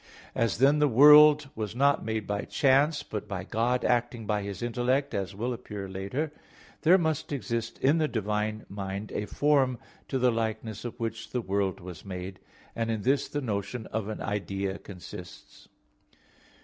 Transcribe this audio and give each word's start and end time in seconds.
As 0.33 0.57
then 0.57 0.79
the 0.79 0.87
world 0.87 1.51
was 1.53 1.75
not 1.75 2.03
made 2.03 2.25
by 2.25 2.41
chance, 2.41 3.03
but 3.03 3.27
by 3.27 3.43
God 3.43 3.85
acting 3.85 4.25
by 4.25 4.41
His 4.41 4.63
intellect, 4.63 5.13
as 5.13 5.35
will 5.35 5.53
appear 5.53 5.87
later 5.87 6.29
(Q. 6.31 6.33
46, 6.33 6.33
A. 6.33 6.41
1), 6.45 6.49
there 6.81 6.97
must 6.97 7.31
exist 7.31 7.77
in 7.83 7.97
the 7.99 8.07
divine 8.07 8.65
mind 8.67 9.11
a 9.11 9.27
form 9.27 9.77
to 10.07 10.17
the 10.17 10.31
likeness 10.31 10.85
of 10.85 10.99
which 10.99 11.29
the 11.29 11.41
world 11.43 11.79
was 11.79 12.03
made. 12.03 12.39
And 12.75 12.89
in 12.89 13.03
this 13.03 13.27
the 13.27 13.41
notion 13.41 13.85
of 13.91 14.07
an 14.07 14.21
idea 14.23 14.79
consists. 14.79 15.69